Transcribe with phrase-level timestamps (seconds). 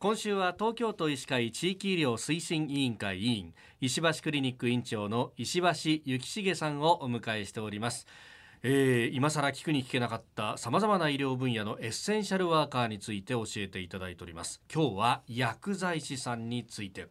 [0.00, 8.06] 今週は東京都医師会地域医療推進委員会委員石橋クリニック院長の石橋幸重さんをお迎えしております。
[8.62, 14.62] えー、今更聞くに聞けなかったさまざまな医療分野のエッセンシャルワーカーについて教えていただいております。
[14.72, 17.08] 今日は薬剤師さんについて。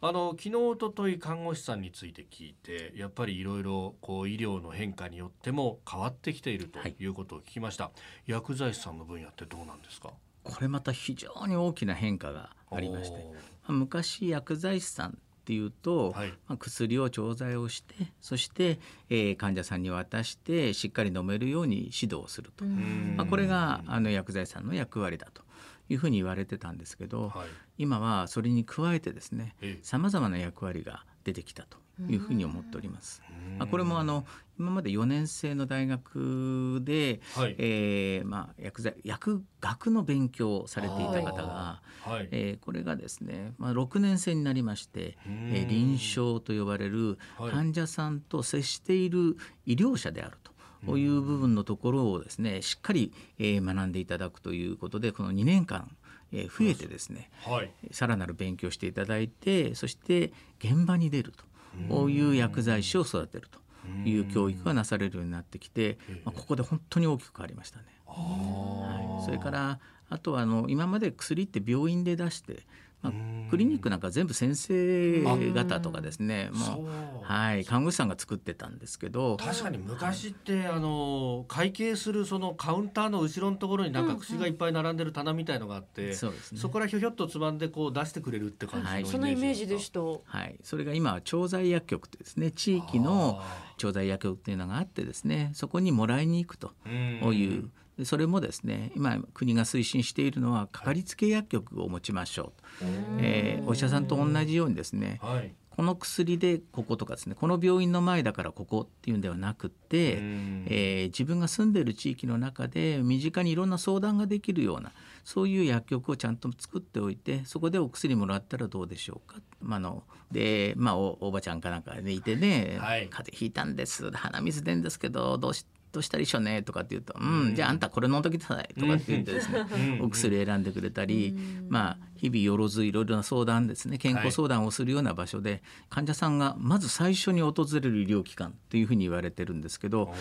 [0.00, 7.90] あの昨日おととい看護師さんについて聞いてやっぱりいろいろこう医療の変化によっても変わってきているということを聞きました、は
[8.28, 10.10] い、薬剤師さんの分野ってどうなんですか？
[10.44, 13.26] これまた非常に大きな変化がありまして
[13.68, 18.78] 昔薬剤師さんっていうと、はい、まあ、薬を調剤をしてそして、
[19.10, 25.42] えー、患者さんに渡してしっかり飲めるように指導すると、まあ、これがあの薬剤師さんの役割だと
[25.88, 27.48] いうふうに言われてたんですけど、はい、
[27.78, 31.76] 今はそれに加えてですねさまざまな役割が出てきたと
[32.08, 33.22] いうふうに思っております。
[33.58, 34.24] まあ、これもあの
[34.58, 50.52] 今まで4年生の大学で、はい、えー、まあ、薬剤薬学の勉強をされていた方が、はい、えー、これがですね、まあ、6年生になりまして、えー、臨床と呼ばれる患者さんと接している医療者であると。
[50.84, 55.96] こういう部分のところをですねしっかり、えー、学んでいただくということでこの2年間
[56.32, 61.44] え増えてですね、はい、さらなる勉強していただいてそして現場に出ると
[61.88, 63.60] こういう薬剤師を育てると
[64.08, 67.84] いう教育がなされるようになってきて、まあ、ここで本当に大きく変わりましたね。
[68.12, 72.66] はい、それからあとはあの今まで薬って病院で出して
[73.02, 73.12] まあ、
[73.50, 76.50] クリニックなんか全部先生方とかですね。
[76.52, 77.64] もうはい。
[77.64, 79.36] 看護師さんが作ってたんですけど。
[79.38, 90.56] 確かに昔って、はい、あの会計するそのカウンターの後ろのところになんか薬がいっぱい並んでる棚みたいのがあって、うんうん、そ、ね、そこからひょひょっとつまんでこう出してくれるって感じの、はい、そのイメージでしたはい。
[90.62, 93.42] それが今は調剤薬局ってですね地域の
[93.78, 97.68] 調剤薬局っていうのがあってですねそこにもらいに行くという
[98.04, 102.86] それもですね今国が推進しているのはかかりつけ薬局を持ちましょう、
[103.18, 114.92] えー、お医者さんと同じようにですね、はい、この薬でこことかですねこの病院の前だからここっていうんではなくて、えー、自分が住んでいる地域の中で身近にいろんな相談ができるような
[115.24, 119.40] そういう薬局をちゃんと作っておいてそこでお薬もらったらどうでしょうか。
[119.60, 127.54] まあのでまあおおばちゃんかなんかでいてね、はい、風邪ひいたんです鼻水出んですけどどうしどうしたらいいしょねとかって言うと「うん。
[127.54, 131.36] じゃああんたこれ飲んどきたい」とかって言ってですねお薬選んでくれたり
[131.68, 140.14] まあ日々よろずいろいろな相談ですね健康相談をするような場所で患者さんがまず最初に訪れる医療機関というふうに言われてるんですけど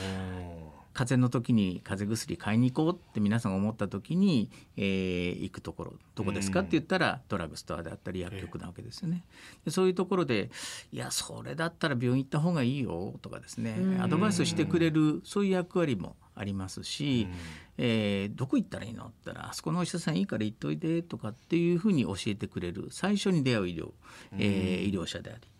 [0.93, 9.23] 風邪の時に風邪薬買いに行こうって皆さんが思った時に、えー、行くところどこですかって言ったらドラッグストアであったり薬局なわけですよね。
[9.63, 10.49] でそういうところで
[10.91, 13.99] いやそれだったら病院行った方がいいよとかですね。
[14.01, 17.27] アドバイスしてくれるそういう役割もありますし、
[17.77, 23.91] えー、どこ行ったらいいのって言ったらあそこのお医者さんいいから行っといてとかっていうふうに教えてくれる最初に出会う医療,、
[24.37, 25.51] えー、医療者であり。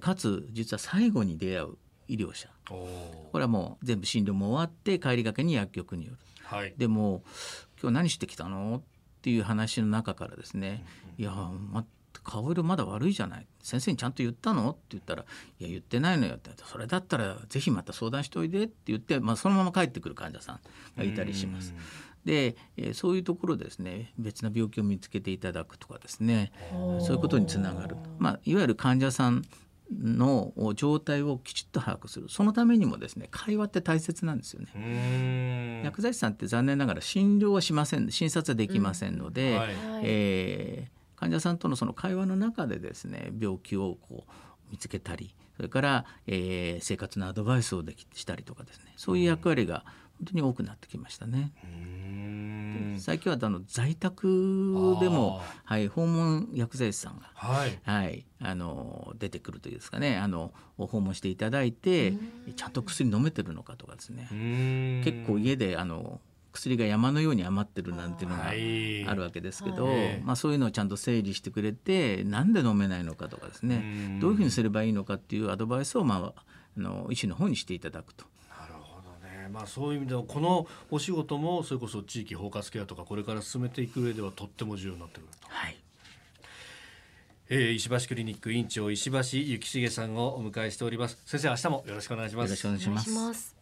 [0.00, 1.76] かつ実は最後に出会う
[2.08, 2.48] 医療者。
[2.66, 7.22] これはもう全部診療も終わって帰りがけに薬局による、はい、でも
[7.80, 8.76] 今日何してきたの？
[8.76, 8.82] っ
[9.22, 10.84] ていう話の中からですね、
[11.18, 11.84] うんうん、いや、ま、
[12.22, 13.46] 顔色まだ悪いじゃない。
[13.62, 14.70] 先生にちゃんと言ったの？
[14.70, 15.24] って言ったら
[15.60, 16.50] 「いや言ってないのよ」って。
[16.64, 20.60] それだったらぜひまた相談しておいでって言って、まあ、そのまま帰ってくる患者さん
[20.96, 21.74] がいたりします。
[22.24, 24.14] で、えー、そういうところですね。
[24.18, 26.52] 別な病気を見つけていただくとかですね。
[27.00, 29.44] そういうことにつながる、まあ、いわゆる患者さん
[29.92, 32.28] の状態をきちっと把握する。
[32.28, 35.82] そのためにもですね会話って大切なんですよね。
[35.84, 38.10] 薬剤師さんって残念ながら診療はしません。
[38.10, 39.58] 診察はできませんので、うん。
[39.58, 39.70] はい、
[40.04, 44.32] えー、患者さんとのその会話の中でですね病気をこう
[44.70, 49.84] 見つけたりそれから、えー、生活のアドバイスをできしたりとかですねそういう役割が
[50.18, 51.52] 本当に多くなってきましたね。
[52.98, 54.26] 最近はあの在宅
[55.00, 60.16] でも、はい、訪問薬剤師さんが、はい、はい、あの出てくるというですかね。
[60.16, 62.14] あの訪問していただいて
[62.56, 65.02] ちゃんと薬飲めてるのかとかですね。
[65.04, 66.20] 結構家であの
[66.54, 74.18] 薬が山のように余ってるなんていうのがあるわけですけど、はい、まあ、そういうのをちゃんと整理してくれてなんで飲めないのかとかですね。
[74.20, 76.42] どういうふうにすればいいのかっていうアドバイスを、まあ、
[76.78, 78.24] あの医師の方にしていただくと。
[79.54, 85.48] まあ、そういう意味ではこのお仕事もそれこそ地域包括ケアとかこれから進めていく上ではとっても重要になってくると。
[85.48, 85.76] はい。
[87.48, 91.18] えー、石橋クリニック院長石橋幸重さんをお迎えしております。
[91.24, 92.50] 先生明日もよろしくお願いします。
[92.50, 93.53] よろしくお願いします